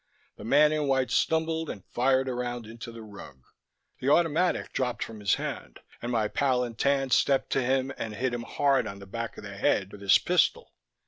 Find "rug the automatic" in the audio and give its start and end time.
3.03-4.73